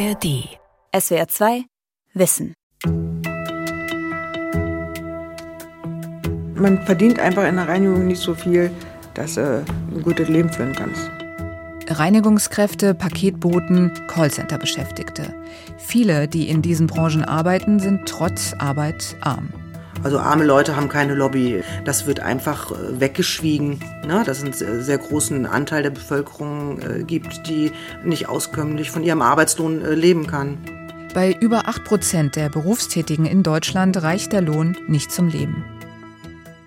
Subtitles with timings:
[0.00, 0.48] ARD.
[0.98, 1.64] SWR 2
[2.14, 2.54] Wissen.
[6.54, 8.70] Man verdient einfach in der Reinigung nicht so viel,
[9.12, 9.62] dass du
[9.92, 11.10] ein gutes Leben führen kannst.
[11.88, 15.34] Reinigungskräfte, Paketboten, Callcenter-Beschäftigte.
[15.76, 19.50] Viele, die in diesen Branchen arbeiten, sind trotz Arbeit arm.
[20.02, 21.62] Also arme Leute haben keine Lobby.
[21.84, 24.22] Das wird einfach äh, weggeschwiegen, ne?
[24.24, 27.70] dass es einen sehr großen Anteil der Bevölkerung äh, gibt, die
[28.02, 30.56] nicht auskömmlich von ihrem Arbeitslohn äh, leben kann.
[31.12, 35.64] Bei über 8 Prozent der Berufstätigen in Deutschland reicht der Lohn nicht zum Leben.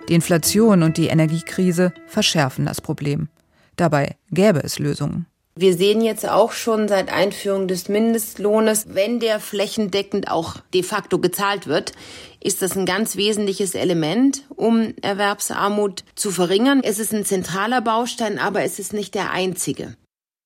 [0.09, 3.29] Die Inflation und die Energiekrise verschärfen das Problem.
[3.77, 5.26] Dabei gäbe es Lösungen.
[5.55, 11.20] Wir sehen jetzt auch schon seit Einführung des Mindestlohnes, wenn der flächendeckend auch de facto
[11.20, 11.91] gezahlt wird,
[12.39, 16.81] ist das ein ganz wesentliches Element, um Erwerbsarmut zu verringern.
[16.84, 19.95] Es ist ein zentraler Baustein, aber es ist nicht der einzige.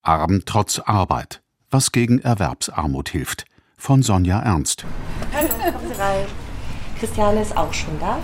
[0.03, 1.41] Arm trotz Arbeit.
[1.69, 3.45] Was gegen Erwerbsarmut hilft.
[3.77, 4.83] Von Sonja Ernst.
[5.33, 6.25] Hallo, kommen Sie rein.
[6.99, 8.19] Christiane ist auch schon da.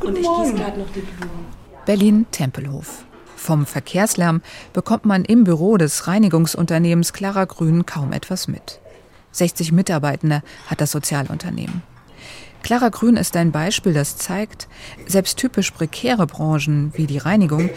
[0.00, 1.46] Und ich gieße gerade noch die Blumen.
[1.84, 3.04] Berlin-Tempelhof.
[3.38, 8.80] Vom Verkehrslärm bekommt man im Büro des Reinigungsunternehmens Clara Grün kaum etwas mit.
[9.30, 11.82] 60 Mitarbeitende hat das Sozialunternehmen.
[12.62, 14.68] Clara Grün ist ein Beispiel, das zeigt,
[15.06, 17.70] selbst typisch prekäre Branchen wie die Reinigung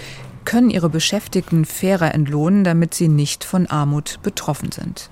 [0.44, 5.12] können ihre Beschäftigten fairer entlohnen, damit sie nicht von Armut betroffen sind.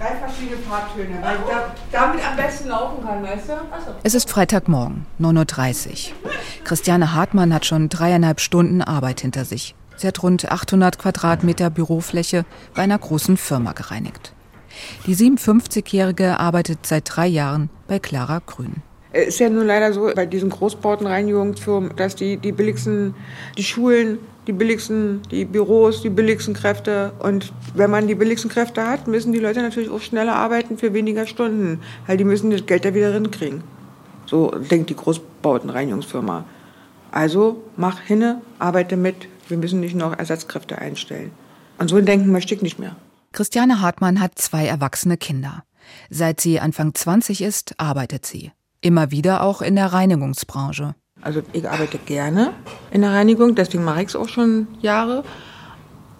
[0.00, 3.52] Drei verschiedene Farbtöne, weil ich da, damit am besten laufen kann, weißt du?
[4.02, 6.30] Es ist Freitagmorgen, 9.30 Uhr.
[6.64, 9.74] Christiane Hartmann hat schon dreieinhalb Stunden Arbeit hinter sich.
[9.96, 14.32] Sie hat rund 800 Quadratmeter Bürofläche bei einer großen Firma gereinigt.
[15.06, 18.76] Die 57-Jährige arbeitet seit drei Jahren bei Clara Grün.
[19.12, 23.14] Es ist ja nun leider so bei diesen Großbautenreinigungsfirmen, dass die, die billigsten,
[23.58, 24.18] die Schulen,
[24.50, 27.12] die billigsten, die Büros, die billigsten Kräfte.
[27.20, 30.92] Und wenn man die billigsten Kräfte hat, müssen die Leute natürlich auch schneller arbeiten für
[30.92, 33.62] weniger Stunden, weil die müssen das Geld da wieder rinkriegen.
[34.26, 36.44] So denkt die Großbautenreinigungsfirma.
[37.12, 39.28] Also mach hinne, arbeite mit.
[39.46, 41.30] Wir müssen nicht noch Ersatzkräfte einstellen.
[41.78, 42.96] Und so denken möchte ich nicht mehr.
[43.32, 45.62] Christiane Hartmann hat zwei erwachsene Kinder.
[46.08, 48.50] Seit sie Anfang 20 ist, arbeitet sie.
[48.80, 50.96] Immer wieder auch in der Reinigungsbranche.
[51.22, 52.52] Also ich arbeite gerne
[52.90, 55.24] in der Reinigung, deswegen mache ich es auch schon Jahre.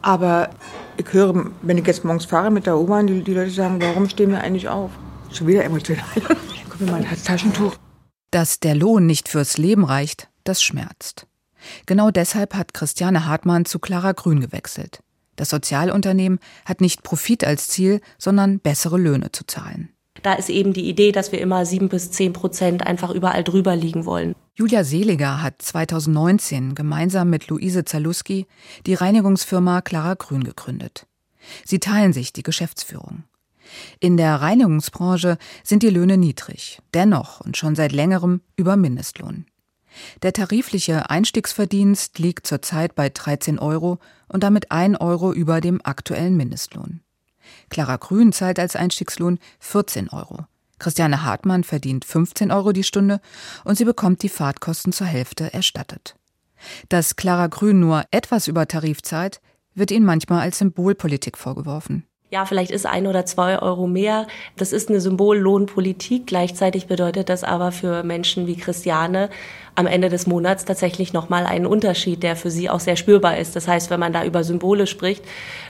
[0.02, 0.50] Aber
[0.96, 4.08] ich höre, wenn ich jetzt morgens fahre mit der U-Bahn, die, die Leute sagen, warum
[4.08, 4.90] stehen wir eigentlich auf?
[5.32, 6.04] Schon wieder emotional.
[6.68, 7.76] Guck mir mal ein Taschentuch.
[8.30, 11.26] Dass der Lohn nicht fürs Leben reicht, das schmerzt.
[11.86, 15.00] Genau deshalb hat Christiane Hartmann zu Clara Grün gewechselt.
[15.36, 19.90] Das Sozialunternehmen hat nicht Profit als Ziel, sondern bessere Löhne zu zahlen.
[20.22, 23.74] Da ist eben die Idee, dass wir immer sieben bis zehn Prozent einfach überall drüber
[23.76, 24.34] liegen wollen.
[24.54, 28.46] Julia Seliger hat 2019 gemeinsam mit Luise Zaluski
[28.86, 31.06] die Reinigungsfirma Clara Grün gegründet.
[31.64, 33.24] Sie teilen sich die Geschäftsführung.
[34.00, 39.46] In der Reinigungsbranche sind die Löhne niedrig, dennoch und schon seit längerem über Mindestlohn.
[40.22, 43.98] Der tarifliche Einstiegsverdienst liegt zurzeit bei 13 Euro
[44.28, 47.00] und damit 1 Euro über dem aktuellen Mindestlohn.
[47.68, 50.46] Clara Grün zahlt als Einstiegslohn 14 Euro.
[50.78, 53.20] Christiane Hartmann verdient 15 Euro die Stunde
[53.64, 56.16] und sie bekommt die Fahrtkosten zur Hälfte erstattet.
[56.88, 59.40] Dass Clara Grün nur etwas über Tarif zahlt,
[59.74, 64.28] wird ihnen manchmal als Symbolpolitik vorgeworfen ja, vielleicht ist ein oder zwei Euro mehr.
[64.56, 66.28] Das ist eine Symbollohnpolitik.
[66.28, 69.30] Gleichzeitig bedeutet das aber für Menschen wie Christiane
[69.74, 73.56] am Ende des Monats tatsächlich nochmal einen Unterschied, der für sie auch sehr spürbar ist.
[73.56, 75.24] Das heißt, wenn man da über Symbole spricht,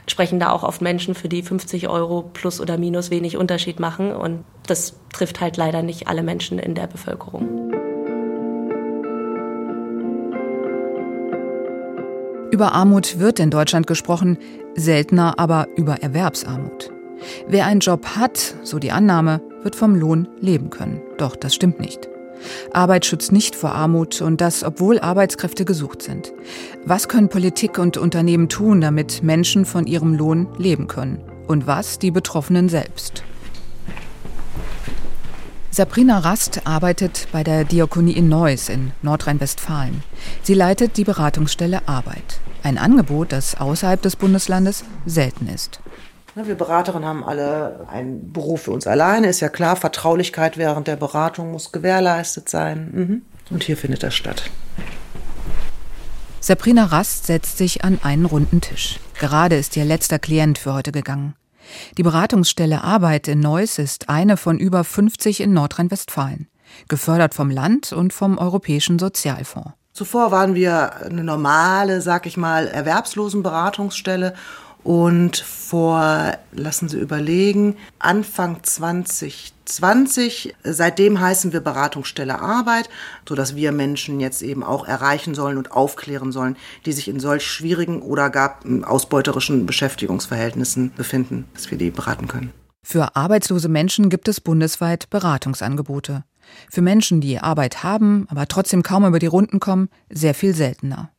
[0.05, 4.13] sprechen da auch oft Menschen, für die 50 Euro plus oder minus wenig Unterschied machen.
[4.13, 7.80] Und das trifft halt leider nicht alle Menschen in der Bevölkerung.
[12.51, 14.37] Über Armut wird in Deutschland gesprochen,
[14.75, 16.91] seltener aber über Erwerbsarmut.
[17.47, 21.01] Wer einen Job hat, so die Annahme, wird vom Lohn leben können.
[21.17, 22.09] Doch das stimmt nicht.
[22.73, 26.33] Arbeit schützt nicht vor Armut und das, obwohl Arbeitskräfte gesucht sind.
[26.83, 31.23] Was können Politik und Unternehmen tun, damit Menschen von ihrem Lohn leben können?
[31.47, 33.23] Und was die Betroffenen selbst?
[35.73, 40.03] Sabrina Rast arbeitet bei der Diakonie in Neuss in Nordrhein-Westfalen.
[40.43, 42.41] Sie leitet die Beratungsstelle Arbeit.
[42.61, 45.79] Ein Angebot, das außerhalb des Bundeslandes selten ist.
[46.35, 49.77] Wir Beraterinnen haben alle einen Beruf für uns alleine, ist ja klar.
[49.77, 52.89] Vertraulichkeit während der Beratung muss gewährleistet sein.
[52.91, 53.21] Mhm.
[53.49, 54.51] Und hier findet das statt.
[56.41, 58.99] Sabrina Rast setzt sich an einen runden Tisch.
[59.19, 61.33] Gerade ist ihr letzter Klient für heute gegangen.
[61.97, 66.47] Die Beratungsstelle Arbeit in Neuss ist eine von über 50 in Nordrhein-Westfalen,
[66.87, 69.71] gefördert vom Land und vom Europäischen Sozialfonds.
[69.93, 74.33] Zuvor waren wir eine normale, sag ich mal, Erwerbslosenberatungsstelle
[74.83, 82.89] Und vor, lassen Sie überlegen, Anfang 2020, seitdem heißen wir Beratungsstelle Arbeit,
[83.29, 87.19] so dass wir Menschen jetzt eben auch erreichen sollen und aufklären sollen, die sich in
[87.19, 92.51] solch schwierigen oder gar ausbeuterischen Beschäftigungsverhältnissen befinden, dass wir die beraten können.
[92.83, 96.23] Für arbeitslose Menschen gibt es bundesweit Beratungsangebote.
[96.69, 101.11] Für Menschen, die Arbeit haben, aber trotzdem kaum über die Runden kommen, sehr viel seltener.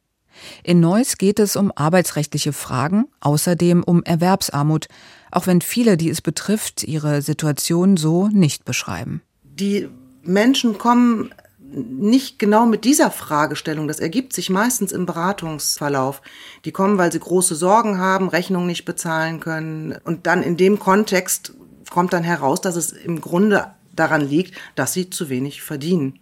[0.63, 4.89] In Neuss geht es um arbeitsrechtliche Fragen, außerdem um Erwerbsarmut,
[5.31, 9.23] auch wenn viele, die es betrifft, ihre Situation so nicht beschreiben.
[9.43, 9.89] Die
[10.23, 11.33] Menschen kommen
[11.75, 13.89] nicht genau mit dieser Fragestellung.
[13.89, 16.21] Das ergibt sich meistens im Beratungsverlauf.
[16.65, 19.97] Die kommen, weil sie große Sorgen haben, Rechnungen nicht bezahlen können.
[20.05, 21.55] Und dann in dem Kontext
[21.91, 26.19] kommt dann heraus, dass es im Grunde daran liegt, dass sie zu wenig verdienen.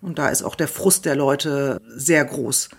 [0.00, 2.70] Und da ist auch der Frust der Leute sehr groß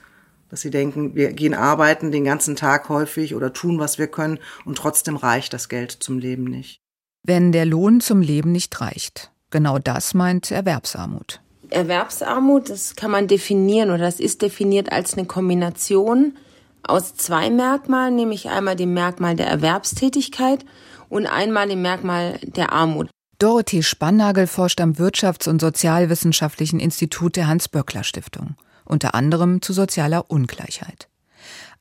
[0.53, 4.37] dass sie denken, wir gehen arbeiten den ganzen Tag häufig oder tun, was wir können
[4.65, 6.79] und trotzdem reicht das Geld zum Leben nicht.
[7.23, 9.31] Wenn der Lohn zum Leben nicht reicht.
[9.49, 11.41] Genau das meint Erwerbsarmut.
[11.71, 16.37] Erwerbsarmut, das kann man definieren oder das ist definiert als eine Kombination
[16.83, 20.65] aus zwei Merkmalen, nämlich einmal dem Merkmal der Erwerbstätigkeit
[21.09, 23.09] und einmal dem Merkmal der Armut.
[23.39, 28.55] Dorothee Spannagel forscht am Wirtschafts- und Sozialwissenschaftlichen Institut der Hans-Böckler-Stiftung
[28.85, 31.07] unter anderem zu sozialer Ungleichheit.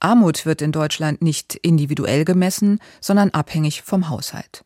[0.01, 4.65] Armut wird in Deutschland nicht individuell gemessen, sondern abhängig vom Haushalt.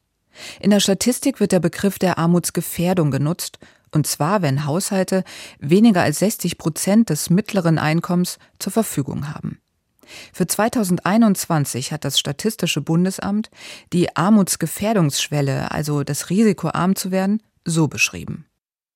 [0.61, 3.59] In der Statistik wird der Begriff der Armutsgefährdung genutzt,
[3.93, 5.25] und zwar, wenn Haushalte
[5.59, 9.61] weniger als 60 Prozent des mittleren Einkommens zur Verfügung haben.
[10.33, 13.51] Für 2021 hat das Statistische Bundesamt
[13.93, 18.46] die Armutsgefährdungsschwelle, also das Risiko arm zu werden, so beschrieben.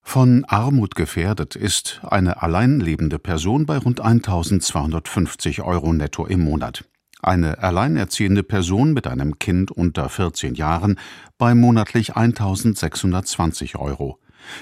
[0.02, 6.84] Von Armut gefährdet ist eine alleinlebende Person bei rund 1250 Euro netto im Monat.
[7.22, 10.98] Eine alleinerziehende Person mit einem Kind unter 14 Jahren
[11.38, 14.18] bei monatlich 1620 Euro.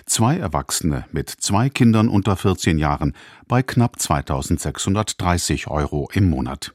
[0.07, 3.15] Zwei Erwachsene mit zwei Kindern unter 14 Jahren
[3.47, 6.75] bei knapp 2630 Euro im Monat.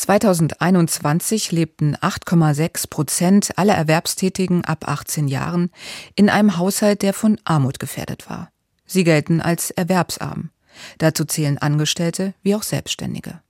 [0.00, 5.70] 2021 lebten 8,6 Prozent aller Erwerbstätigen ab 18 Jahren
[6.14, 8.50] in einem Haushalt, der von Armut gefährdet war.
[8.86, 10.50] Sie gelten als erwerbsarm.
[10.96, 13.42] Dazu zählen Angestellte wie auch Selbstständige.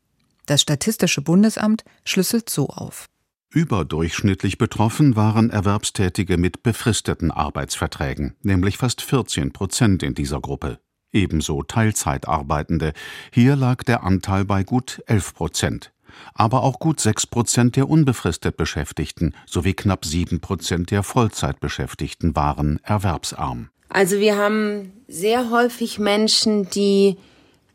[0.47, 3.07] Das Statistische Bundesamt schlüsselt so auf.
[3.51, 10.81] Überdurchschnittlich betroffen waren Erwerbstätige mit befristeten Arbeitsverträgen, nämlich fast 14 Prozent in dieser Gruppe.
[11.13, 12.93] Ebenso Teilzeitarbeitende.
[13.33, 15.93] Hier lag der Anteil bei gut 11 Prozent
[16.35, 22.81] aber auch gut sechs Prozent der unbefristet Beschäftigten sowie knapp sieben Prozent der Vollzeitbeschäftigten waren
[22.83, 23.71] erwerbsarm.
[23.89, 27.17] Also wir haben sehr häufig Menschen, die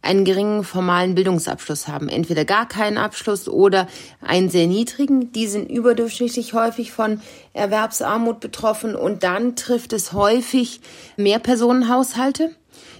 [0.05, 3.87] einen geringen formalen Bildungsabschluss haben, entweder gar keinen Abschluss oder
[4.21, 5.31] einen sehr niedrigen.
[5.33, 7.21] Die sind überdurchschnittlich häufig von
[7.53, 10.79] Erwerbsarmut betroffen und dann trifft es häufig
[11.17, 12.51] Mehrpersonenhaushalte.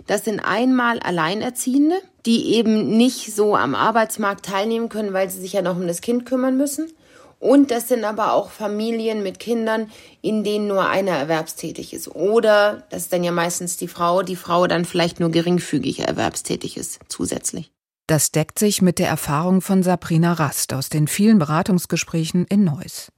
[0.08, 5.54] Das sind einmal Alleinerziehende, die eben nicht so am Arbeitsmarkt teilnehmen können, weil sie sich
[5.54, 6.92] ja noch um das Kind kümmern müssen.
[7.40, 9.92] Und das sind aber auch Familien mit Kindern,
[10.22, 12.08] in denen nur einer erwerbstätig ist.
[12.08, 16.78] Oder, das ist dann ja meistens die Frau, die Frau dann vielleicht nur geringfügig erwerbstätig
[16.78, 17.72] ist zusätzlich.
[18.08, 23.12] Das deckt sich mit der Erfahrung von Sabrina Rast aus den vielen Beratungsgesprächen in Neuss.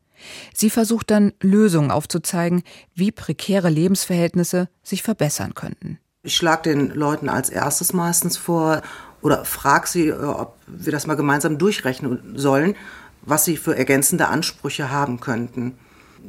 [0.54, 2.64] Sie versucht dann Lösungen aufzuzeigen,
[2.96, 6.00] wie prekäre Lebensverhältnisse sich verbessern könnten.
[6.28, 8.82] Ich schlage den Leuten als erstes meistens vor
[9.22, 12.76] oder frage sie, äh, ob wir das mal gemeinsam durchrechnen sollen,
[13.22, 15.78] was sie für ergänzende Ansprüche haben könnten.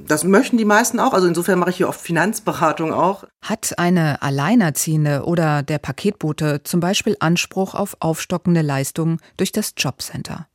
[0.07, 3.25] Das möchten die meisten auch, also insofern mache ich hier oft Finanzberatung auch.
[3.43, 10.47] Hat eine Alleinerziehende oder der Paketbote zum Beispiel Anspruch auf aufstockende Leistungen durch das Jobcenter?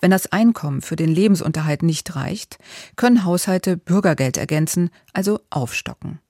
[0.00, 2.58] Wenn das Einkommen für den Lebensunterhalt nicht reicht,
[2.96, 6.20] können Haushalte Bürgergeld ergänzen, also aufstocken.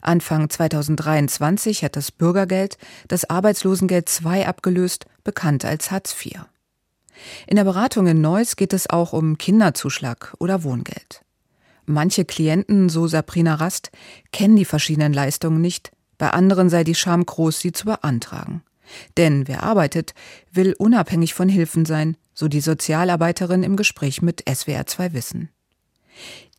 [0.00, 6.40] Anfang 2023 hat das Bürgergeld das Arbeitslosengeld II abgelöst, bekannt als Hartz IV.
[7.46, 11.22] In der Beratung in Neuss geht es auch um Kinderzuschlag oder Wohngeld.
[11.86, 13.90] Manche Klienten, so Sabrina Rast,
[14.32, 18.62] kennen die verschiedenen Leistungen nicht, bei anderen sei die Scham groß, sie zu beantragen.
[19.16, 20.14] Denn wer arbeitet,
[20.52, 25.48] will unabhängig von Hilfen sein, so die Sozialarbeiterin im Gespräch mit SWR 2 Wissen.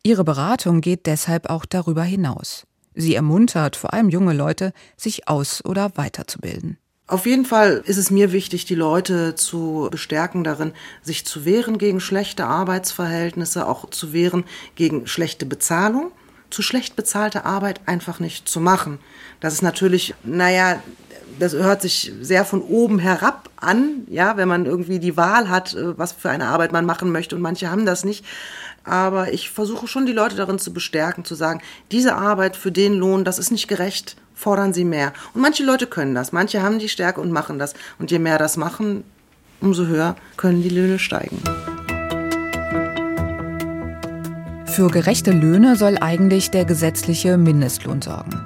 [0.02, 2.66] Ihre Beratung geht deshalb auch darüber hinaus.
[2.94, 6.78] Sie ermuntert vor allem junge Leute, sich aus- oder weiterzubilden.
[7.08, 10.72] Auf jeden Fall ist es mir wichtig, die Leute zu bestärken darin,
[11.02, 14.44] sich zu wehren gegen schlechte Arbeitsverhältnisse, auch zu wehren
[14.76, 16.12] gegen schlechte Bezahlung.
[16.48, 18.98] zu schlecht bezahlte Arbeit einfach nicht zu machen.
[19.40, 20.82] Das ist natürlich, naja,
[21.38, 25.74] das hört sich sehr von oben herab an, ja, wenn man irgendwie die Wahl hat,
[25.74, 28.24] äh, was für eine Arbeit man machen möchte und manche haben das nicht.
[28.84, 31.60] Aber ich versuche schon die Leute darin zu bestärken, zu sagen,
[31.90, 35.12] diese Arbeit für den Lohn, das ist nicht gerecht, fordern sie mehr.
[35.34, 37.74] Und manche Leute können das, manche haben die Stärke und machen das.
[37.98, 39.04] Und je mehr das machen,
[39.60, 41.40] umso höher können die Löhne steigen.
[44.66, 48.40] Für gerechte Löhne soll eigentlich der gesetzliche Mindestlohn sorgen.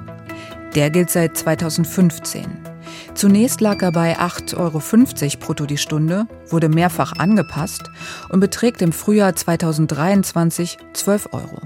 [0.75, 2.76] Der gilt seit 2015.
[3.13, 7.83] Zunächst lag er bei 8,50 Euro brutto die Stunde, wurde mehrfach angepasst
[8.29, 11.61] und beträgt im Frühjahr 2023 12 Euro.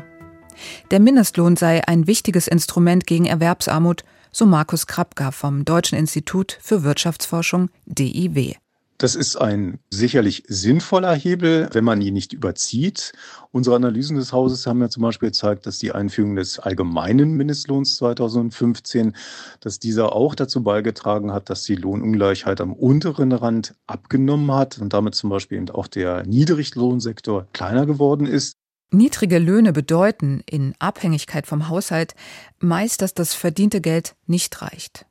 [0.91, 6.83] Der Mindestlohn sei ein wichtiges Instrument gegen Erwerbsarmut, so Markus Krapka vom Deutschen Institut für
[6.83, 8.55] Wirtschaftsforschung DIW.
[9.01, 13.13] Das ist ein sicherlich sinnvoller Hebel, wenn man ihn nicht überzieht.
[13.49, 17.95] Unsere Analysen des Hauses haben ja zum Beispiel gezeigt, dass die Einführung des allgemeinen Mindestlohns
[17.95, 19.15] 2015,
[19.59, 24.93] dass dieser auch dazu beigetragen hat, dass die Lohnungleichheit am unteren Rand abgenommen hat und
[24.93, 28.53] damit zum Beispiel eben auch der Niedriglohnsektor kleiner geworden ist.
[28.91, 32.13] Niedrige Löhne bedeuten, in Abhängigkeit vom Haushalt,
[32.59, 35.07] meist, dass das verdiente Geld nicht reicht.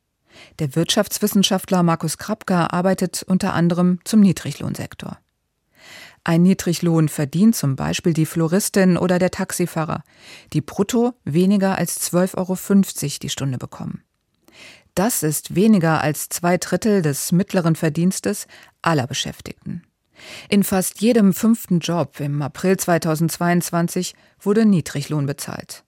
[0.59, 5.19] Der Wirtschaftswissenschaftler Markus Krapka arbeitet unter anderem zum Niedriglohnsektor.
[6.23, 10.05] Ein Niedriglohn verdient zum Beispiel die Floristin oder der Taxifahrer,
[10.53, 14.03] die brutto weniger als 12,50 Euro die Stunde bekommen.
[14.95, 18.47] Das ist weniger als zwei Drittel des mittleren Verdienstes
[18.83, 19.83] aller Beschäftigten.
[20.49, 25.85] In fast jedem fünften Job im April 2022 wurde Niedriglohn bezahlt.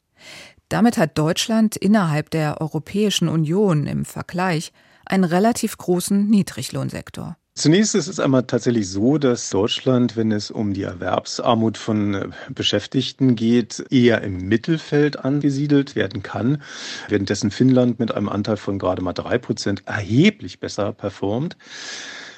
[0.73, 4.73] Damit hat Deutschland innerhalb der Europäischen Union im Vergleich
[5.05, 7.37] einen relativ großen Niedriglohnsektor.
[7.55, 12.29] Zunächst ist es einmal tatsächlich so, dass Deutschland, wenn es um die Erwerbsarmut von äh,
[12.49, 16.63] Beschäftigten geht, eher im Mittelfeld angesiedelt werden kann,
[17.11, 21.59] währenddessen Finnland mit einem Anteil von gerade mal drei Prozent erheblich besser performt.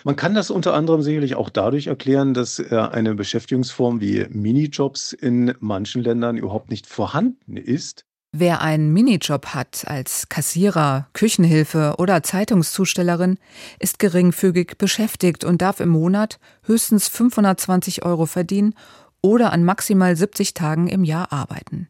[0.03, 5.12] Man kann das unter anderem sicherlich auch dadurch erklären, dass äh, eine Beschäftigungsform wie Minijobs
[5.12, 8.05] in manchen Ländern überhaupt nicht vorhanden ist.
[8.37, 13.38] Wer einen Minijob hat als Kassierer, Küchenhilfe oder Zeitungszustellerin,
[13.79, 18.75] ist geringfügig beschäftigt und darf im Monat höchstens 520 Euro verdienen
[19.21, 21.88] oder an maximal 70 Tagen im Jahr arbeiten.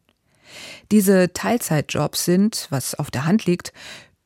[0.91, 3.73] Diese Teilzeitjobs sind, was auf der Hand liegt,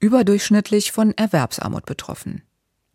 [0.02, 2.42] überdurchschnittlich von Erwerbsarmut betroffen.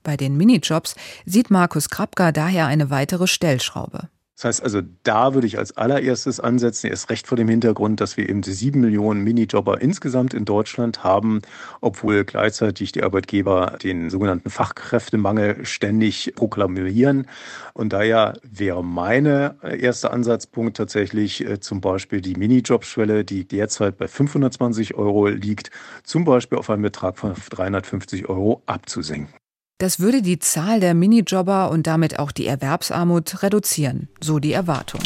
[0.02, 4.11] Bei den Minijobs sieht Markus Krapka daher eine weitere Stellschraube.
[4.36, 8.16] Das heißt also, da würde ich als allererstes ansetzen, erst recht vor dem Hintergrund, dass
[8.16, 11.40] wir eben sieben Millionen Minijobber insgesamt in Deutschland haben,
[11.80, 17.28] obwohl gleichzeitig die Arbeitgeber den sogenannten Fachkräftemangel ständig proklamieren.
[17.74, 24.08] Und daher wäre meine erste Ansatzpunkt tatsächlich äh, zum Beispiel die Minijobschwelle, die derzeit bei
[24.08, 25.70] 520 Euro liegt,
[26.02, 29.43] zum Beispiel auf einen Betrag von 350 Euro abzusenken.
[29.78, 35.00] Das würde die Zahl der Minijobber und damit auch die Erwerbsarmut reduzieren, so die Erwartung.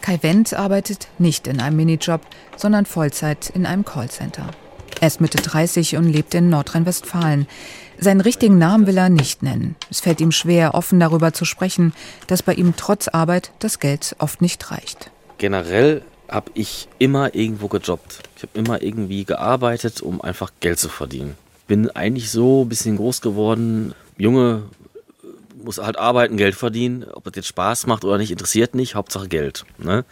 [0.00, 2.22] Kai Wendt arbeitet nicht in einem Minijob,
[2.56, 4.50] sondern Vollzeit in einem Callcenter.
[5.00, 7.46] Er ist Mitte 30 und lebt in Nordrhein-Westfalen.
[8.00, 9.76] Seinen richtigen Namen will er nicht nennen.
[9.90, 11.94] Es fällt ihm schwer, offen darüber zu sprechen,
[12.26, 15.12] dass bei ihm trotz Arbeit das Geld oft nicht reicht.
[15.38, 18.24] Generell habe ich immer irgendwo gejobbt.
[18.36, 21.36] Ich habe immer irgendwie gearbeitet, um einfach Geld zu verdienen
[21.70, 23.94] bin eigentlich so ein bisschen groß geworden.
[24.18, 24.64] Junge
[25.62, 27.04] muss halt arbeiten, Geld verdienen.
[27.04, 28.96] Ob das jetzt Spaß macht oder nicht, interessiert nicht.
[28.96, 29.64] Hauptsache Geld.
[29.78, 30.04] Ne?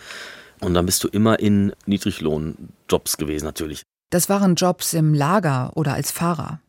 [0.61, 3.83] Und dann bist du immer in Niedriglohnjobs gewesen natürlich.
[4.11, 6.61] Das waren Jobs im Lager oder als Fahrer.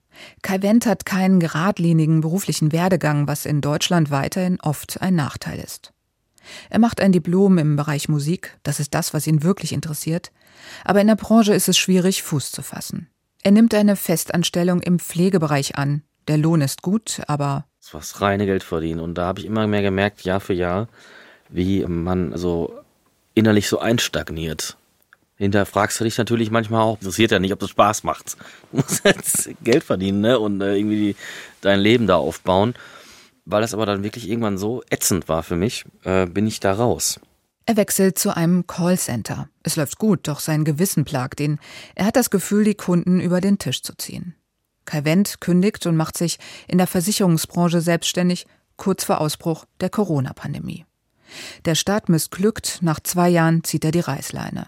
[0.41, 5.93] Kai Wendt hat keinen geradlinigen beruflichen Werdegang, was in Deutschland weiterhin oft ein Nachteil ist.
[6.71, 10.31] Er macht ein Diplom im Bereich Musik, das ist das, was ihn wirklich interessiert,
[10.83, 13.07] aber in der Branche ist es schwierig, Fuß zu fassen.
[13.41, 16.03] Er nimmt eine Festanstellung im Pflegebereich an.
[16.27, 17.65] Der Lohn ist gut, aber.
[17.79, 18.99] Das war das reine Geld verdienen.
[18.99, 20.89] Und da habe ich immer mehr gemerkt, Jahr für Jahr,
[21.47, 22.73] wie man so
[23.33, 24.77] innerlich so einstagniert.
[25.37, 28.35] Hinterher fragst du dich natürlich manchmal auch, interessiert ja nicht, ob das Spaß macht.
[28.71, 30.37] Du musst jetzt Geld verdienen ne?
[30.37, 31.15] und äh, irgendwie
[31.61, 32.75] dein Leben da aufbauen.
[33.45, 36.73] Weil das aber dann wirklich irgendwann so ätzend war für mich, äh, bin ich da
[36.73, 37.21] raus.
[37.69, 39.47] Er wechselt zu einem Callcenter.
[39.61, 41.59] Es läuft gut, doch sein Gewissen plagt ihn.
[41.93, 44.33] Er hat das Gefühl, die Kunden über den Tisch zu ziehen.
[44.85, 50.87] Kai Wendt kündigt und macht sich in der Versicherungsbranche selbstständig, kurz vor Ausbruch der Corona-Pandemie.
[51.65, 54.65] Der Staat missglückt, nach zwei Jahren zieht er die Reißleine.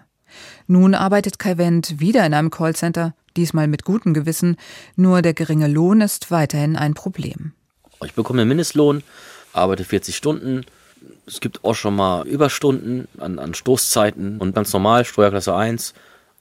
[0.67, 4.58] Nun arbeitet Kai Wendt wieder in einem Callcenter, diesmal mit gutem Gewissen,
[4.96, 7.53] nur der geringe Lohn ist weiterhin ein Problem.
[8.05, 9.01] Ich bekomme Mindestlohn,
[9.53, 10.65] arbeite 40 Stunden,
[11.31, 15.93] Es gibt auch schon mal Überstunden an, an Stoßzeiten und ganz normal, Steuerklasse 1,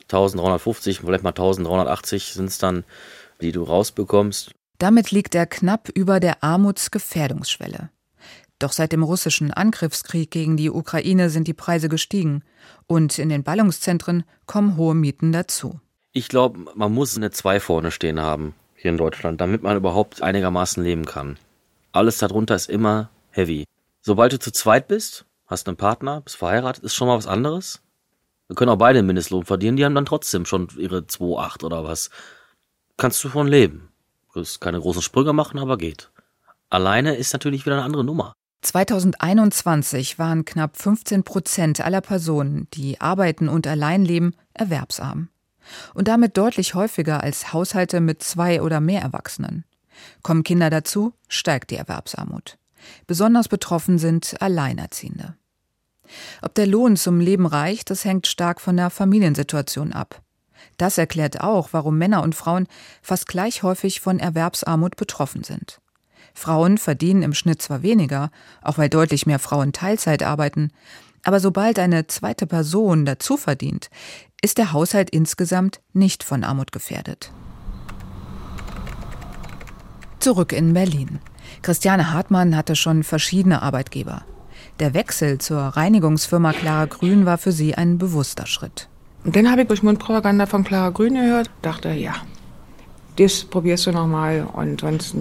[0.02, 2.82] 1350, vielleicht mal 1380 sind es dann,
[3.40, 4.50] die du rausbekommst.
[4.78, 7.90] Damit liegt er knapp über der Armutsgefährdungsschwelle.
[8.58, 12.42] Doch seit dem russischen Angriffskrieg gegen die Ukraine sind die Preise gestiegen
[12.88, 15.78] und in den Ballungszentren kommen hohe Mieten dazu.
[16.12, 20.20] Ich glaube, man muss eine 2 vorne stehen haben hier in Deutschland, damit man überhaupt
[20.20, 21.38] einigermaßen leben kann.
[21.92, 23.66] Alles darunter ist immer heavy.
[24.02, 27.82] Sobald du zu zweit bist, hast einen Partner, bist verheiratet, ist schon mal was anderes.
[28.46, 32.10] Wir können auch beide Mindestlohn verdienen, die haben dann trotzdem schon ihre 2,8 oder was.
[32.96, 33.90] Kannst du von leben.
[34.32, 36.10] Du wirst keine großen Sprünge machen, aber geht.
[36.68, 38.32] Alleine ist natürlich wieder eine andere Nummer.
[38.62, 45.28] 2021 waren knapp 15 Prozent aller Personen, die arbeiten und allein leben, erwerbsarm.
[45.94, 49.64] Und damit deutlich häufiger als Haushalte mit zwei oder mehr Erwachsenen.
[50.22, 52.58] Kommen Kinder dazu, steigt die Erwerbsarmut.
[53.06, 55.34] Besonders betroffen sind Alleinerziehende.
[56.42, 60.22] Ob der Lohn zum Leben reicht, das hängt stark von der Familiensituation ab.
[60.76, 62.66] Das erklärt auch, warum Männer und Frauen
[63.02, 65.80] fast gleich häufig von Erwerbsarmut betroffen sind.
[66.34, 68.30] Frauen verdienen im Schnitt zwar weniger,
[68.62, 70.70] auch weil deutlich mehr Frauen Teilzeit arbeiten,
[71.22, 73.90] aber sobald eine zweite Person dazu verdient,
[74.42, 77.30] ist der Haushalt insgesamt nicht von Armut gefährdet.
[80.18, 81.18] Zurück in Berlin.
[81.62, 84.22] Christiane Hartmann hatte schon verschiedene Arbeitgeber.
[84.78, 88.88] Der Wechsel zur Reinigungsfirma Clara Grün war für sie ein bewusster Schritt.
[89.24, 92.14] Und dann habe ich durch Mundpropaganda von Clara Grün gehört, dachte, ja,
[93.16, 95.14] das probierst du nochmal und sonst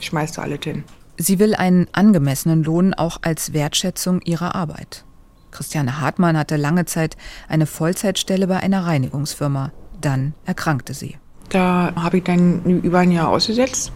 [0.00, 0.84] schmeißt du alles hin.
[1.16, 5.04] Sie will einen angemessenen Lohn auch als Wertschätzung ihrer Arbeit.
[5.50, 7.16] Christiane Hartmann hatte lange Zeit
[7.48, 9.72] eine Vollzeitstelle bei einer Reinigungsfirma.
[10.00, 11.16] Dann erkrankte sie.
[11.48, 13.90] Da habe ich dann über ein Jahr ausgesetzt.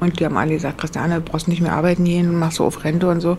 [0.00, 2.84] Und die haben alle gesagt, Christiane, du brauchst nicht mehr arbeiten gehen, machst du auf
[2.84, 3.38] Rente und so.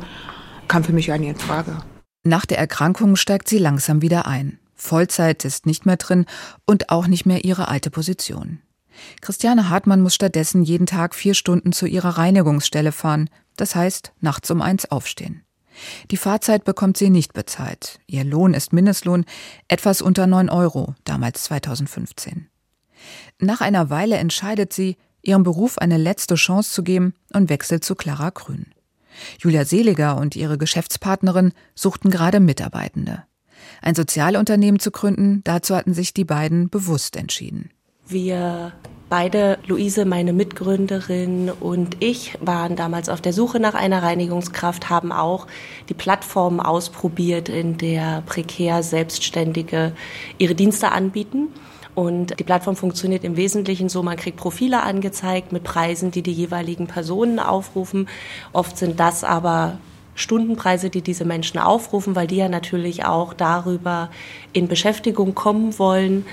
[0.67, 1.77] Kam für mich gar nicht in Frage.
[2.23, 4.59] Nach der Erkrankung steigt sie langsam wieder ein.
[4.75, 6.25] Vollzeit ist nicht mehr drin
[6.65, 8.59] und auch nicht mehr ihre alte Position.
[9.21, 14.51] Christiane Hartmann muss stattdessen jeden Tag vier Stunden zu ihrer Reinigungsstelle fahren, das heißt nachts
[14.51, 15.43] um eins aufstehen.
[16.11, 17.99] Die Fahrzeit bekommt sie nicht bezahlt.
[18.05, 19.25] Ihr Lohn ist Mindestlohn,
[19.67, 22.49] etwas unter neun Euro, damals 2015.
[23.39, 27.95] Nach einer Weile entscheidet sie, ihrem Beruf eine letzte Chance zu geben und wechselt zu
[27.95, 28.67] Clara Grün.
[29.39, 33.23] Julia Seliger und ihre Geschäftspartnerin suchten gerade Mitarbeitende.
[33.81, 37.69] Ein Sozialunternehmen zu gründen, dazu hatten sich die beiden bewusst entschieden.
[38.07, 38.73] Wir
[39.09, 45.11] beide, Luise, meine Mitgründerin und ich, waren damals auf der Suche nach einer Reinigungskraft, haben
[45.11, 45.47] auch
[45.89, 49.93] die Plattform ausprobiert, in der prekär Selbstständige
[50.37, 51.49] ihre Dienste anbieten.
[51.99, 56.31] Und die Plattform funktioniert im Wesentlichen so, man kriegt Profile angezeigt mit Preisen, die die
[56.31, 58.07] jeweiligen Personen aufrufen.
[58.53, 59.77] Oft sind das aber
[60.15, 64.09] Stundenpreise, die diese Menschen aufrufen, weil die ja natürlich auch darüber
[64.53, 66.25] in Beschäftigung kommen wollen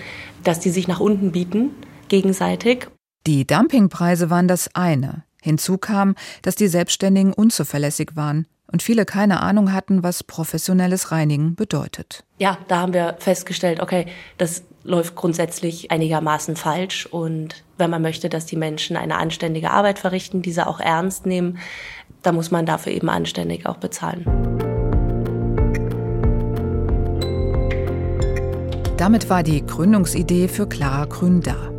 [0.46, 1.70] dass die sich nach unten bieten,
[2.08, 2.88] gegenseitig.
[3.26, 5.24] Die Dumpingpreise waren das eine.
[5.42, 11.54] Hinzu kam, dass die Selbstständigen unzuverlässig waren und viele keine Ahnung hatten, was professionelles Reinigen
[11.54, 12.24] bedeutet.
[12.38, 14.06] Ja, da haben wir festgestellt, okay,
[14.38, 17.06] das läuft grundsätzlich einigermaßen falsch.
[17.06, 21.58] Und wenn man möchte, dass die Menschen eine anständige Arbeit verrichten, diese auch ernst nehmen,
[22.22, 24.24] dann muss man dafür eben anständig auch bezahlen.
[28.96, 31.70] Damit war die Gründungsidee für Clara Grün da.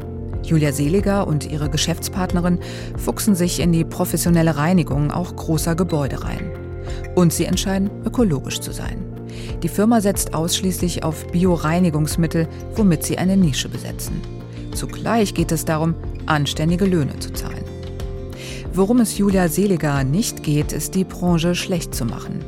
[0.43, 2.59] Julia Seliger und ihre Geschäftspartnerin
[2.95, 6.51] fuchsen sich in die professionelle Reinigung auch großer Gebäude rein.
[7.15, 9.16] Und sie entscheiden, ökologisch zu sein.
[9.63, 14.21] Die Firma setzt ausschließlich auf Bioreinigungsmittel, womit sie eine Nische besetzen.
[14.73, 15.95] Zugleich geht es darum,
[16.25, 17.63] anständige Löhne zu zahlen.
[18.73, 22.45] Worum es Julia Seliger nicht geht, ist die Branche schlecht zu machen.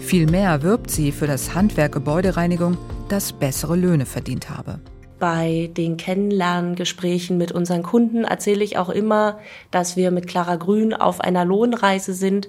[0.00, 2.76] Vielmehr wirbt sie für das Handwerk Gebäudereinigung
[3.08, 4.78] das bessere Löhne verdient habe.
[5.22, 9.38] Bei den Kennenlerngesprächen mit unseren Kunden erzähle ich auch immer,
[9.70, 12.48] dass wir mit Clara Grün auf einer Lohnreise sind,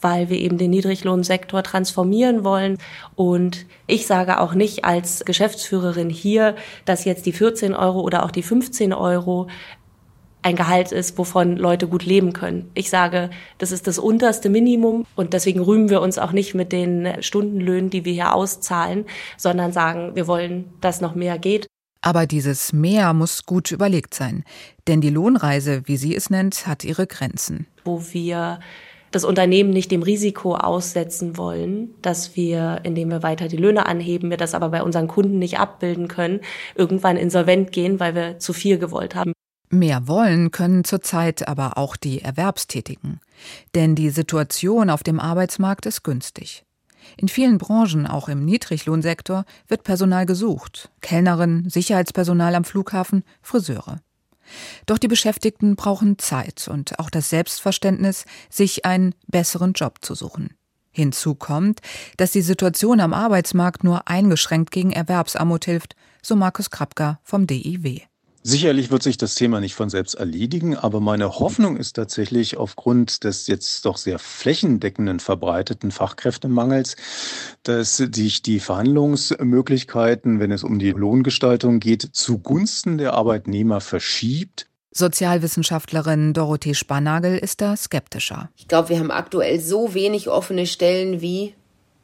[0.00, 2.78] weil wir eben den Niedriglohnsektor transformieren wollen.
[3.14, 6.54] Und ich sage auch nicht als Geschäftsführerin hier,
[6.86, 9.48] dass jetzt die 14 Euro oder auch die 15 Euro
[10.40, 12.70] ein Gehalt ist, wovon Leute gut leben können.
[12.72, 16.72] Ich sage, das ist das unterste Minimum und deswegen rühmen wir uns auch nicht mit
[16.72, 19.04] den Stundenlöhnen, die wir hier auszahlen,
[19.36, 21.66] sondern sagen, wir wollen, dass noch mehr geht.
[22.04, 24.44] Aber dieses Mehr muss gut überlegt sein,
[24.86, 27.66] denn die Lohnreise, wie sie es nennt, hat ihre Grenzen.
[27.82, 28.60] Wo wir
[29.10, 34.28] das Unternehmen nicht dem Risiko aussetzen wollen, dass wir, indem wir weiter die Löhne anheben,
[34.28, 36.40] wir das aber bei unseren Kunden nicht abbilden können,
[36.74, 39.32] irgendwann insolvent gehen, weil wir zu viel gewollt haben.
[39.70, 43.20] Mehr wollen können zurzeit aber auch die Erwerbstätigen.
[43.74, 46.64] Denn die Situation auf dem Arbeitsmarkt ist günstig.
[47.16, 50.90] In vielen Branchen, auch im Niedriglohnsektor, wird Personal gesucht.
[51.00, 54.00] Kellnerin, Sicherheitspersonal am Flughafen, Friseure.
[54.86, 60.50] Doch die Beschäftigten brauchen Zeit und auch das Selbstverständnis, sich einen besseren Job zu suchen.
[60.90, 61.80] Hinzu kommt,
[62.16, 68.02] dass die Situation am Arbeitsmarkt nur eingeschränkt gegen Erwerbsarmut hilft, so Markus Krapka vom DIW.
[68.46, 73.24] Sicherlich wird sich das Thema nicht von selbst erledigen, aber meine Hoffnung ist tatsächlich aufgrund
[73.24, 76.96] des jetzt doch sehr flächendeckenden verbreiteten Fachkräftemangels,
[77.62, 84.66] dass sich die Verhandlungsmöglichkeiten, wenn es um die Lohngestaltung geht, zugunsten der Arbeitnehmer verschiebt.
[84.90, 88.50] Sozialwissenschaftlerin Dorothee Spannagel ist da skeptischer.
[88.56, 91.54] Ich glaube, wir haben aktuell so wenig offene Stellen wie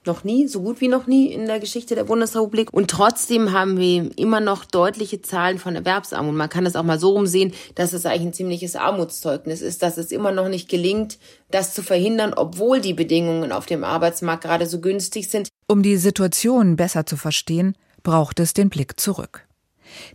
[0.06, 2.72] noch nie, so gut wie noch nie in der Geschichte der Bundesrepublik.
[2.72, 6.34] Und trotzdem haben wir immer noch deutliche Zahlen von Erwerbsarmut.
[6.34, 9.98] Man kann das auch mal so rumsehen, dass es eigentlich ein ziemliches Armutszeugnis ist, dass
[9.98, 11.18] es immer noch nicht gelingt,
[11.50, 15.48] das zu verhindern, obwohl die Bedingungen auf dem Arbeitsmarkt gerade so günstig sind.
[15.66, 19.46] Um die Situation besser zu verstehen, braucht es den Blick zurück.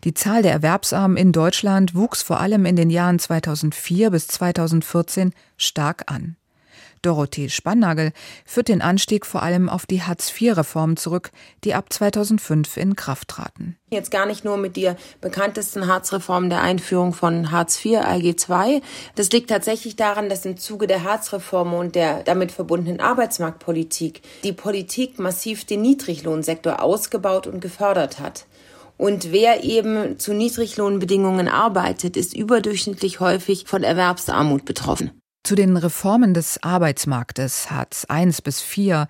[0.04, 5.34] Die Zahl der Erwerbsarmen in Deutschland wuchs vor allem in den Jahren 2004 bis 2014
[5.58, 6.38] stark an.
[7.06, 8.12] Dorothee Spannagel
[8.46, 11.32] führt den Anstieg vor allem auf die Hartz-IV-Reformen zurück,
[11.64, 13.78] die ab 2005 in Kraft traten.
[13.92, 18.82] Jetzt gar nicht nur mit der bekanntesten Hartz-Reform der Einführung von Hartz IV, AG II.
[19.16, 24.54] Das liegt tatsächlich daran, dass im Zuge der Hartz-Reform und der damit verbundenen Arbeitsmarktpolitik die
[24.54, 28.46] Politik massiv den Niedriglohnsektor ausgebaut und gefördert hat.
[28.98, 35.12] Und wer eben zu Niedriglohnbedingungen arbeitet, ist überdurchschnittlich häufig von Erwerbsarmut betroffen.
[35.46, 39.06] Zu den Reformen des Arbeitsmarktes Hartz I bis IV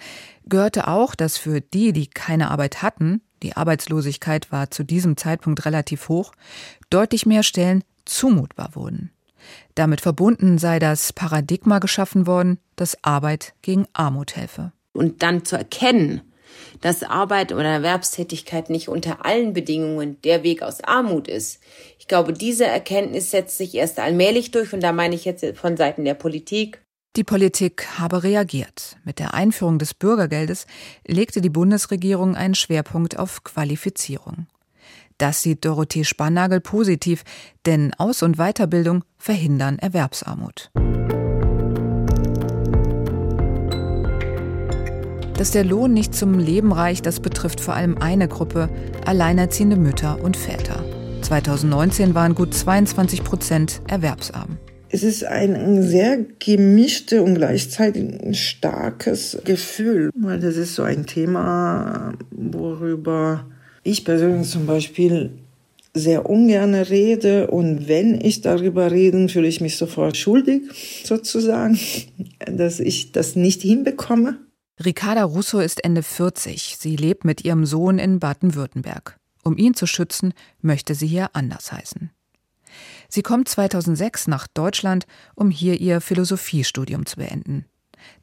[0.45, 5.63] gehörte auch, dass für die, die keine Arbeit hatten, die Arbeitslosigkeit war zu diesem Zeitpunkt
[5.63, 6.33] relativ hoch,
[6.89, 9.11] deutlich mehr Stellen zumutbar wurden.
[9.75, 14.73] Damit verbunden sei das Paradigma geschaffen worden, dass Arbeit gegen Armut helfe.
[14.91, 16.19] Und dann zu erkennen,
[16.81, 21.59] dass Arbeit oder Erwerbstätigkeit nicht unter allen Bedingungen der Weg aus Armut ist.
[21.99, 25.77] Ich glaube, diese Erkenntnis setzt sich erst allmählich durch und da meine ich jetzt von
[25.77, 26.81] Seiten der Politik.
[27.15, 28.97] Die Politik habe reagiert.
[29.05, 30.67] Mit der Einführung des Bürgergeldes
[31.07, 34.47] legte die Bundesregierung einen Schwerpunkt auf Qualifizierung.
[35.17, 37.23] Das sieht Dorothee Spannagel positiv,
[37.65, 40.71] denn Aus- und Weiterbildung verhindern Erwerbsarmut.
[45.37, 48.69] Dass der Lohn nicht zum Leben reicht, das betrifft vor allem eine Gruppe,
[49.05, 50.85] alleinerziehende Mütter und Väter.
[51.23, 54.57] 2019 waren gut 22 Prozent erwerbsarm.
[54.89, 61.05] Es ist ein sehr gemischte und gleichzeitig ein starkes Gefühl, weil das ist so ein
[61.05, 63.45] Thema, worüber
[63.83, 65.31] ich persönlich zum Beispiel
[65.93, 70.63] sehr ungern rede und wenn ich darüber rede, fühle ich mich sofort schuldig
[71.03, 71.77] sozusagen,
[72.45, 74.37] dass ich das nicht hinbekomme.
[74.83, 76.75] Ricarda Russo ist Ende 40.
[76.77, 79.17] Sie lebt mit ihrem Sohn in Baden-Württemberg.
[79.41, 82.11] Um ihn zu schützen, möchte sie hier anders heißen.
[83.07, 87.65] Sie kommt 2006 nach Deutschland, um hier ihr Philosophiestudium zu beenden.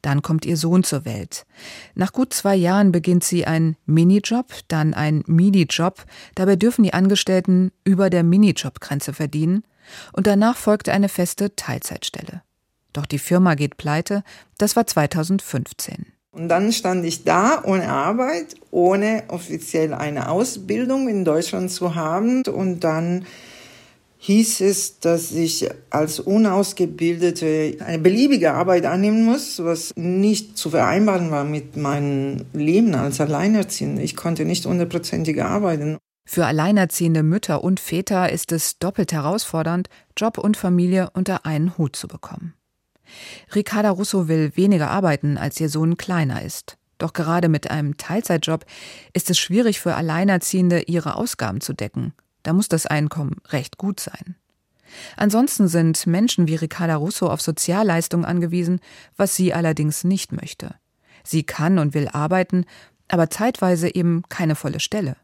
[0.03, 1.47] Dann kommt ihr Sohn zur Welt.
[1.95, 6.05] Nach gut zwei Jahren beginnt sie einen Minijob, dann einen Minijob.
[6.35, 9.63] Dabei dürfen die Angestellten über der Minijobgrenze verdienen.
[10.11, 12.43] Und danach folgte eine feste Teilzeitstelle.
[12.93, 14.23] Doch die Firma geht pleite.
[14.59, 16.13] Das war 2015.
[16.33, 22.41] Und dann stand ich da ohne Arbeit, ohne offiziell eine Ausbildung in Deutschland zu haben.
[22.43, 23.25] Und dann
[24.17, 31.29] hieß es, dass ich als Unausgebildete eine beliebige Arbeit annehmen muss, was nicht zu vereinbaren
[31.29, 34.01] war mit meinem Leben als Alleinerziehende.
[34.01, 35.97] Ich konnte nicht hundertprozentig arbeiten.
[36.25, 41.95] Für alleinerziehende Mütter und Väter ist es doppelt herausfordernd, Job und Familie unter einen Hut
[41.95, 42.53] zu bekommen.
[43.53, 46.77] Ricarda Russo will weniger arbeiten, als ihr Sohn kleiner ist.
[46.97, 48.65] Doch gerade mit einem Teilzeitjob
[49.13, 52.13] ist es schwierig für Alleinerziehende, ihre Ausgaben zu decken.
[52.43, 54.35] Da muss das Einkommen recht gut sein.
[55.17, 58.79] Ansonsten sind Menschen wie Ricarda Russo auf Sozialleistungen angewiesen,
[59.17, 60.75] was sie allerdings nicht möchte.
[61.23, 62.65] Sie kann und will arbeiten,
[63.07, 65.15] aber zeitweise eben keine volle Stelle.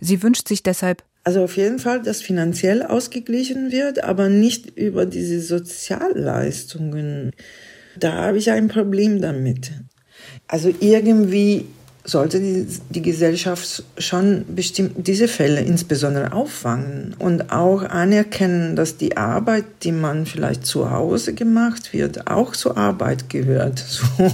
[0.00, 5.06] Sie wünscht sich deshalb also auf jeden Fall, dass finanziell ausgeglichen wird, aber nicht über
[5.06, 7.30] diese Sozialleistungen.
[7.98, 9.72] Da habe ich ein Problem damit.
[10.48, 11.66] Also irgendwie
[12.04, 19.16] sollte die, die Gesellschaft schon bestimmt diese Fälle insbesondere auffangen und auch anerkennen, dass die
[19.16, 23.84] Arbeit, die man vielleicht zu Hause gemacht wird, auch zur Arbeit gehört.
[23.92, 24.32] So.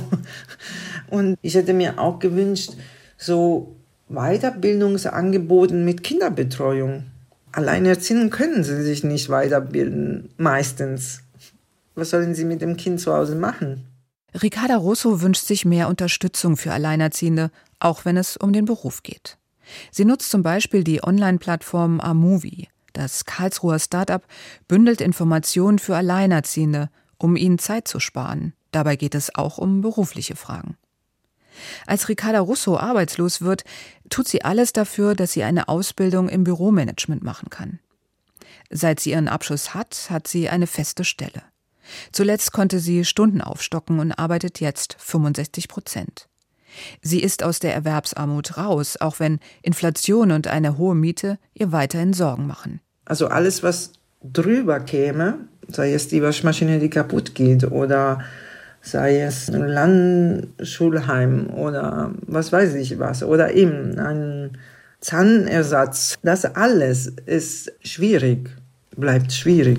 [1.11, 2.73] Und ich hätte mir auch gewünscht,
[3.17, 3.78] so
[4.09, 7.05] Weiterbildungsangeboten mit Kinderbetreuung.
[7.53, 11.21] Alleinerziehend können sie sich nicht weiterbilden, meistens.
[11.95, 13.85] Was sollen sie mit dem Kind zu Hause machen?
[14.43, 19.39] Ricarda Russo wünscht sich mehr Unterstützung für Alleinerziehende, auch wenn es um den Beruf geht.
[19.91, 22.69] Sie nutzt zum Beispiel die Online-Plattform Amovie.
[22.93, 24.23] Das Karlsruher Startup
[24.67, 28.55] bündelt Informationen für Alleinerziehende, um ihnen Zeit zu sparen.
[28.71, 30.77] Dabei geht es auch um berufliche Fragen.
[31.87, 33.65] Als Ricarda Russo arbeitslos wird,
[34.11, 37.79] tut sie alles dafür, dass sie eine Ausbildung im Büromanagement machen kann.
[38.71, 41.43] Seit sie ihren Abschluss hat, hat sie eine feste Stelle.
[42.13, 46.29] Zuletzt konnte sie Stunden aufstocken und arbeitet jetzt 65 Prozent.
[47.03, 52.13] Sie ist aus der Erwerbsarmut raus, auch wenn Inflation und eine hohe Miete ihr weiterhin
[52.13, 52.81] Sorgen machen.
[53.05, 53.93] Also alles, was
[54.23, 58.23] drüber käme, sei es die Waschmaschine, die kaputt geht oder
[58.91, 64.59] sei es ein Landschulheim oder was weiß ich was oder eben ein
[65.01, 68.51] Zahnersatz, das alles ist schwierig,
[68.97, 69.79] bleibt schwierig.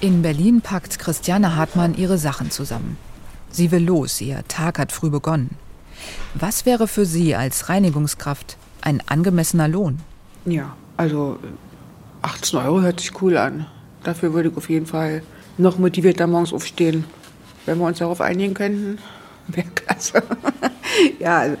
[0.00, 2.96] In Berlin packt Christiane Hartmann ihre Sachen zusammen.
[3.50, 5.50] Sie will los, ihr Tag hat früh begonnen.
[6.34, 9.98] Was wäre für Sie als Reinigungskraft ein angemessener Lohn?
[10.46, 11.38] Ja, also
[12.22, 13.66] 18 Euro hört sich cool an.
[14.04, 15.22] Dafür würde ich auf jeden Fall
[15.58, 17.04] noch motivierter morgens aufstehen.
[17.66, 18.98] Wenn wir uns darauf einigen könnten,
[19.48, 20.22] wäre klasse.
[21.18, 21.56] ja, also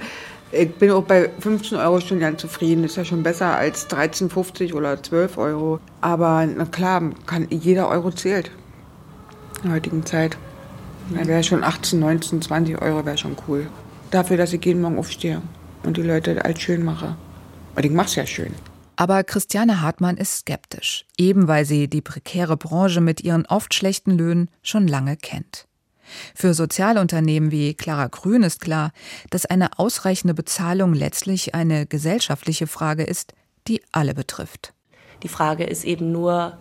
[0.52, 2.82] ich bin auch bei 15 Euro schon ganz zufrieden.
[2.82, 5.80] Das ist ja schon besser als 13,50 oder 12 Euro.
[6.00, 8.50] Aber na klar, kann, jeder Euro zählt
[9.62, 10.36] in der heutigen Zeit.
[11.10, 13.66] Dann wäre schon 18, 19, 20 Euro wäre schon cool.
[14.10, 15.42] Dafür, dass ich jeden Morgen aufstehe
[15.82, 17.16] und die Leute alles schön mache.
[17.76, 18.54] Und ich mache es ja schön.
[19.00, 24.10] Aber Christiane Hartmann ist skeptisch, eben weil sie die prekäre Branche mit ihren oft schlechten
[24.10, 25.66] Löhnen schon lange kennt.
[26.34, 28.92] Für Sozialunternehmen wie Clara Grün ist klar,
[29.30, 33.32] dass eine ausreichende Bezahlung letztlich eine gesellschaftliche Frage ist,
[33.68, 34.74] die alle betrifft.
[35.22, 36.58] Die Frage ist eben nur,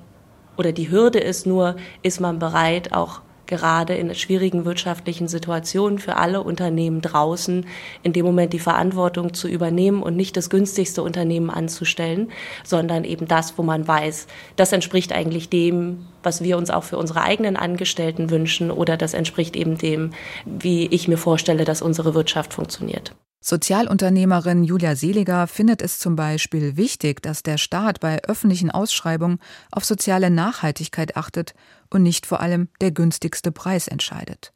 [0.56, 6.16] oder die Hürde ist nur, ist man bereit, auch gerade in schwierigen wirtschaftlichen Situationen für
[6.16, 7.66] alle Unternehmen draußen
[8.04, 12.32] in dem Moment die Verantwortung zu übernehmen und nicht das günstigste Unternehmen anzustellen,
[12.64, 16.98] sondern eben das, wo man weiß, das entspricht eigentlich dem, was wir uns auch für
[16.98, 20.12] unsere eigenen Angestellten wünschen oder das entspricht eben dem,
[20.46, 23.16] wie ich mir vorstelle, dass unsere Wirtschaft funktioniert.
[23.42, 29.40] Sozialunternehmerin Julia Seliger findet es zum Beispiel wichtig, dass der Staat bei öffentlichen Ausschreibungen
[29.72, 31.54] auf soziale Nachhaltigkeit achtet
[31.90, 34.52] und nicht vor allem der günstigste Preis entscheidet.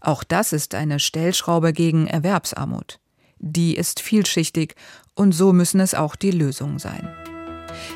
[0.00, 2.98] Auch das ist eine Stellschraube gegen Erwerbsarmut.
[3.38, 4.74] Die ist vielschichtig
[5.14, 7.14] und so müssen es auch die Lösungen sein.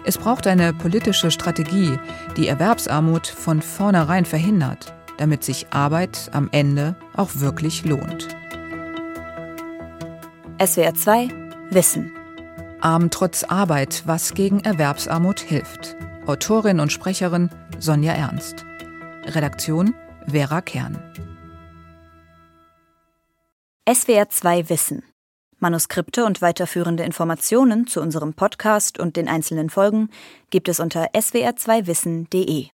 [0.05, 1.99] Es braucht eine politische Strategie,
[2.37, 8.29] die Erwerbsarmut von vornherein verhindert, damit sich Arbeit am Ende auch wirklich lohnt.
[10.61, 11.29] SWR 2
[11.71, 12.13] Wissen.
[12.81, 15.95] Arm trotz Arbeit, was gegen Erwerbsarmut hilft.
[16.27, 18.67] Autorin und Sprecherin Sonja Ernst.
[19.25, 19.95] Redaktion
[20.27, 21.01] Vera Kern.
[23.89, 25.05] SWR 2 Wissen.
[25.61, 30.11] Manuskripte und weiterführende Informationen zu unserem Podcast und den einzelnen Folgen
[30.51, 32.71] gibt es unter swr2wissen.de.